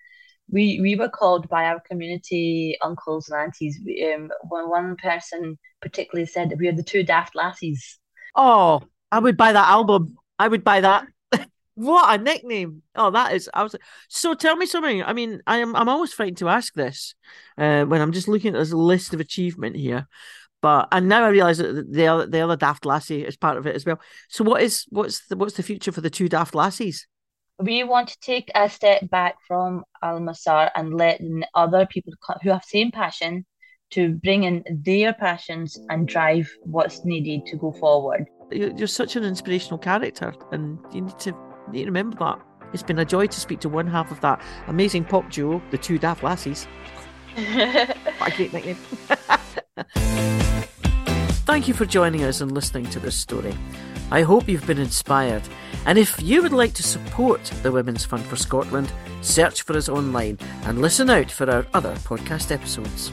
we 0.50 0.80
we 0.80 0.97
were 0.97 1.11
called 1.11 1.47
by 1.50 1.64
our 1.64 1.80
community 1.80 2.78
uncles 2.82 3.28
and 3.28 3.38
aunties. 3.38 3.78
Um, 4.06 4.30
one 4.49 4.70
one 4.70 4.97
person 4.97 5.58
particularly 5.82 6.26
said 6.26 6.49
that 6.49 6.58
we 6.58 6.68
are 6.68 6.73
the 6.73 6.82
two 6.82 7.02
daft 7.02 7.35
lassies. 7.37 7.99
Oh, 8.35 8.80
I 9.12 9.18
would 9.18 9.37
buy 9.37 9.52
that 9.52 9.68
album. 9.68 10.16
I 10.38 10.49
would 10.49 10.64
buy 10.64 10.80
that. 10.80 11.06
What 11.78 12.18
a 12.18 12.23
nickname! 12.23 12.82
Oh, 12.97 13.12
that 13.12 13.35
is. 13.35 13.49
I 13.54 13.62
was 13.62 13.76
so. 14.08 14.35
Tell 14.35 14.56
me 14.56 14.66
something. 14.66 15.04
I 15.04 15.12
mean, 15.12 15.40
I 15.47 15.58
am. 15.58 15.76
I'm 15.76 15.88
always 15.88 16.12
frightened 16.12 16.38
to 16.38 16.49
ask 16.49 16.75
this 16.75 17.14
uh, 17.56 17.85
when 17.85 18.00
I'm 18.00 18.12
just 18.12 18.26
looking 18.26 18.54
at 18.54 18.58
this 18.58 18.73
list 18.73 19.14
of 19.14 19.20
achievement 19.20 19.76
here. 19.76 20.08
But 20.61 20.88
and 20.90 21.08
now 21.08 21.25
I 21.25 21.28
realise 21.28 21.58
that 21.58 21.92
the 21.92 22.06
other 22.08 22.26
the 22.26 22.40
other 22.40 22.56
Daft 22.56 22.85
Lassie 22.85 23.25
is 23.25 23.37
part 23.37 23.58
of 23.58 23.66
it 23.66 23.76
as 23.76 23.87
well. 23.87 24.00
So 24.28 24.42
what 24.42 24.61
is 24.61 24.87
what's 24.88 25.26
the 25.28 25.37
what's 25.37 25.54
the 25.54 25.62
future 25.62 25.92
for 25.92 26.00
the 26.00 26.11
two 26.11 26.28
Daft 26.28 26.54
Lassies? 26.54 27.06
we 27.61 27.82
want 27.82 28.08
to 28.08 28.20
take 28.20 28.50
a 28.54 28.68
step 28.68 29.08
back 29.11 29.37
from 29.47 29.85
Al 30.02 30.20
Masaar 30.20 30.70
and 30.76 30.94
let 30.94 31.20
other 31.54 31.87
people 31.87 32.12
who 32.42 32.50
have 32.50 32.64
same 32.64 32.90
passion 32.90 33.44
to 33.90 34.14
bring 34.23 34.44
in 34.44 34.64
their 34.85 35.12
passions 35.12 35.78
and 35.88 36.06
drive 36.06 36.49
what's 36.62 37.04
needed 37.04 37.47
to 37.47 37.56
go 37.56 37.73
forward. 37.73 38.26
You're 38.50 38.87
such 38.87 39.16
an 39.16 39.25
inspirational 39.25 39.78
character, 39.78 40.35
and 40.52 40.78
you 40.92 41.02
need 41.02 41.18
to, 41.20 41.35
need 41.73 41.85
to 41.85 41.87
remember 41.87 42.17
that. 42.19 42.41
It's 42.73 42.83
been 42.83 42.99
a 42.99 43.05
joy 43.05 43.27
to 43.27 43.41
speak 43.41 43.61
to 43.61 43.69
one 43.69 43.87
half 43.87 44.11
of 44.11 44.21
that 44.21 44.41
amazing 44.67 45.05
pop 45.05 45.31
duo, 45.31 45.63
the 45.71 45.79
two 45.79 45.99
Daft 45.99 46.23
Lassies. 46.23 46.67
what 48.19 48.33
a 48.33 48.37
great 48.37 48.53
nickname. 48.53 48.77
Thank 51.47 51.67
you 51.67 51.73
for 51.73 51.87
joining 51.87 52.25
us 52.25 52.41
and 52.43 52.53
listening 52.53 52.85
to 52.91 53.01
this 53.01 53.17
story. 53.17 53.55
I 54.11 54.23
hope 54.23 54.49
you've 54.49 54.67
been 54.67 54.79
inspired. 54.79 55.43
And 55.87 55.99
if 55.99 56.21
you 56.23 56.43
would 56.43 56.53
like 56.53 56.75
to 56.75 56.83
support 56.83 57.43
the 57.63 57.73
Women's 57.73 58.05
Fund 58.05 58.25
for 58.25 58.37
Scotland, 58.37 58.93
search 59.23 59.63
for 59.63 59.77
us 59.77 59.89
online 59.89 60.39
and 60.65 60.83
listen 60.83 61.09
out 61.09 61.31
for 61.31 61.51
our 61.51 61.67
other 61.73 61.95
podcast 61.97 62.53
episodes. 62.53 63.13